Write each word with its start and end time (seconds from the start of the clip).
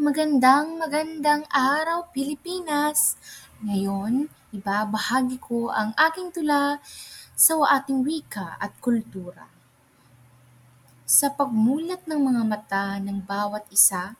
Magandang 0.00 0.80
magandang 0.80 1.44
araw 1.52 2.08
Pilipinas! 2.08 3.20
Ngayon, 3.60 4.32
ibabahagi 4.48 5.36
ko 5.36 5.68
ang 5.68 5.92
aking 5.92 6.32
tula 6.32 6.80
sa 7.36 7.60
ating 7.68 8.00
wika 8.00 8.56
at 8.56 8.80
kultura. 8.80 9.44
Sa 11.04 11.28
pagmulat 11.28 12.08
ng 12.08 12.16
mga 12.16 12.42
mata 12.48 12.96
ng 12.96 13.20
bawat 13.28 13.68
isa, 13.68 14.16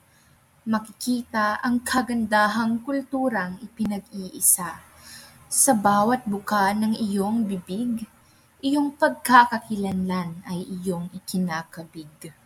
makikita 0.69 1.57
ang 1.65 1.81
kagandahang 1.81 2.85
kulturang 2.85 3.57
ipinag-iisa. 3.65 4.85
Sa 5.49 5.73
bawat 5.73 6.29
buka 6.29 6.77
ng 6.77 6.93
iyong 6.93 7.49
bibig, 7.49 8.05
iyong 8.61 8.93
pagkakakilanlan 9.01 10.45
ay 10.45 10.61
iyong 10.61 11.09
ikinakabig. 11.09 12.37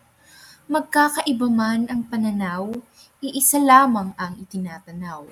Magkakaiba 0.65 1.45
man 1.45 1.85
ang 1.93 2.09
pananaw, 2.09 2.73
iisa 3.21 3.61
lamang 3.61 4.17
ang 4.17 4.33
itinatanaw. 4.33 5.29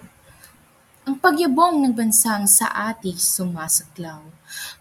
Ang 1.09 1.17
pagyabong 1.17 1.81
ng 1.81 1.89
bansang 1.89 2.45
sa 2.45 2.69
atin 2.69 3.17
sumasaklaw. 3.17 4.21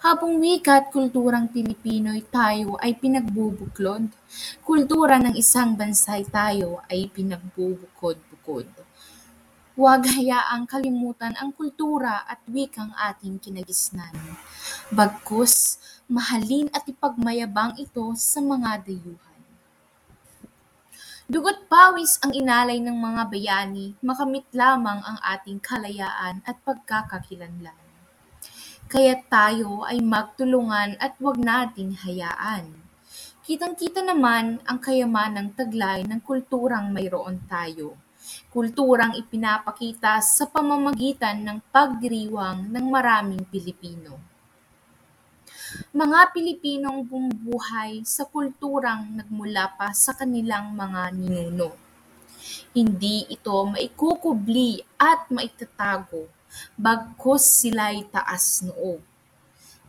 Habang 0.04 0.36
wika 0.36 0.76
at 0.76 0.86
kulturang 0.92 1.48
Pilipino'y 1.48 2.28
tayo 2.28 2.76
ay 2.84 3.00
pinagbubuklod, 3.00 4.12
kultura 4.60 5.16
ng 5.24 5.32
isang 5.40 5.72
bansa'y 5.72 6.28
tayo 6.28 6.84
ay 6.84 7.08
pinagbubukod-bukod. 7.08 8.68
Huwag 9.72 10.04
hayaang 10.04 10.68
kalimutan 10.68 11.32
ang 11.40 11.56
kultura 11.56 12.28
at 12.28 12.44
wikang 12.44 12.92
ating 12.92 13.40
kinagisnan. 13.40 14.12
Bagkus, 14.92 15.80
mahalin 16.12 16.68
at 16.76 16.84
ipagmayabang 16.84 17.80
ito 17.80 18.04
sa 18.20 18.44
mga 18.44 18.84
dayuhan. 18.84 19.31
Dugo't 21.30 21.70
pawis 21.70 22.18
ang 22.18 22.34
inalay 22.34 22.82
ng 22.82 22.98
mga 22.98 23.30
bayani, 23.30 23.94
makamit 24.02 24.42
lamang 24.50 24.98
ang 25.06 25.22
ating 25.22 25.62
kalayaan 25.62 26.42
at 26.42 26.58
pagkakakilanlan. 26.66 27.78
Kaya't 28.90 29.30
tayo 29.30 29.86
ay 29.86 30.02
magtulungan 30.02 30.98
at 30.98 31.14
huwag 31.22 31.38
nating 31.38 31.94
hayaan. 31.94 32.74
Kitang-kita 33.46 34.02
naman 34.02 34.58
ang 34.66 34.82
kayamanang 34.82 35.54
taglay 35.54 36.02
ng 36.02 36.18
kulturang 36.26 36.90
mayroon 36.90 37.38
tayo. 37.46 37.94
Kulturang 38.50 39.14
ipinapakita 39.14 40.18
sa 40.18 40.50
pamamagitan 40.50 41.38
ng 41.46 41.58
pagdiriwang 41.70 42.66
ng 42.66 42.86
maraming 42.90 43.46
Pilipino. 43.46 44.31
Mga 45.72 46.20
Pilipinong 46.36 47.00
bumubuhay 47.08 48.04
sa 48.04 48.28
kulturang 48.28 49.08
nagmula 49.16 49.72
pa 49.72 49.88
sa 49.96 50.12
kanilang 50.12 50.76
mga 50.76 51.16
ninuno. 51.16 51.72
Hindi 52.76 53.28
ito 53.32 53.56
maikukubli 53.68 54.84
at 55.00 55.32
maitatago, 55.32 56.28
bagkus 56.76 57.64
sila'y 57.64 58.04
taas 58.12 58.60
noo. 58.64 59.00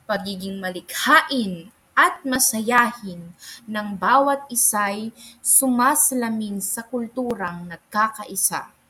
Pagiging 0.08 0.60
malikhain 0.64 1.72
at 1.96 2.24
masayahin 2.24 3.36
ng 3.68 3.88
bawat 4.00 4.48
isa'y 4.48 5.12
sumasalamin 5.44 6.64
sa 6.64 6.88
kulturang 6.88 7.68
nagkakaisa. 7.68 8.83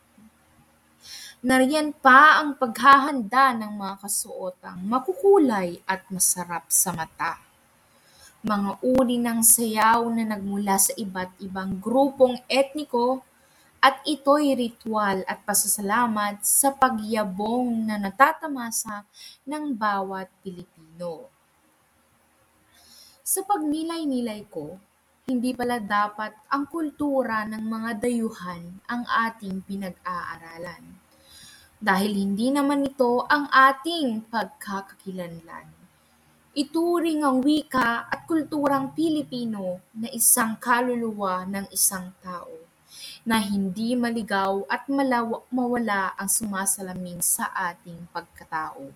Nariyan 1.43 1.91
pa 1.91 2.39
ang 2.39 2.55
paghahanda 2.55 3.51
ng 3.51 3.75
mga 3.75 3.99
kasuotang 3.99 4.79
makukulay 4.79 5.75
at 5.83 6.07
masarap 6.07 6.71
sa 6.71 6.95
mata. 6.95 7.35
Mga 8.47 8.79
uri 8.79 9.19
ng 9.19 9.43
sayaw 9.43 10.07
na 10.07 10.23
nagmula 10.23 10.79
sa 10.79 10.95
iba't 10.95 11.35
ibang 11.43 11.83
grupong 11.83 12.39
etniko 12.47 13.27
at 13.83 13.99
ito'y 14.07 14.55
ritual 14.55 15.19
at 15.27 15.43
pasasalamat 15.43 16.39
sa 16.47 16.71
pagyabong 16.71 17.91
na 17.91 17.99
natatamasa 17.99 19.03
ng 19.43 19.75
bawat 19.75 20.31
Pilipino. 20.47 21.27
Sa 23.19 23.43
pagnilay-nilay 23.43 24.47
ko, 24.47 24.79
hindi 25.27 25.51
pala 25.51 25.83
dapat 25.83 26.39
ang 26.47 26.71
kultura 26.71 27.43
ng 27.51 27.67
mga 27.67 27.99
dayuhan 27.99 28.79
ang 28.87 29.03
ating 29.27 29.59
pinag-aaralan 29.67 31.02
dahil 31.83 32.15
hindi 32.15 32.47
naman 32.47 32.87
ito 32.87 33.27
ang 33.27 33.51
ating 33.51 34.31
pagkakakilanlan. 34.31 35.67
Ituring 36.55 37.27
ang 37.27 37.43
wika 37.43 38.07
at 38.07 38.23
kulturang 38.23 38.95
Pilipino 38.95 39.83
na 39.91 40.07
isang 40.15 40.55
kaluluwa 40.55 41.43
ng 41.43 41.67
isang 41.75 42.15
tao 42.23 42.55
na 43.27 43.35
hindi 43.43 43.99
maligaw 43.99 44.63
at 44.71 44.87
malaw- 44.87 45.43
mawala 45.51 46.15
ang 46.15 46.31
sumasalamin 46.31 47.19
sa 47.19 47.51
ating 47.51 48.07
pagkatao. 48.15 48.87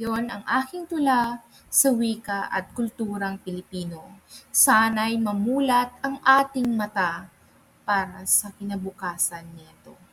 Yon 0.00 0.32
ang 0.32 0.48
aking 0.48 0.88
tula 0.88 1.44
sa 1.68 1.92
wika 1.92 2.48
at 2.48 2.72
kulturang 2.72 3.36
Pilipino. 3.36 4.16
Sana'y 4.48 5.20
mamulat 5.20 5.92
ang 6.00 6.24
ating 6.24 6.72
mata 6.72 7.28
para 7.84 8.24
sa 8.24 8.48
kinabukasan 8.48 9.44
nito. 9.52 10.03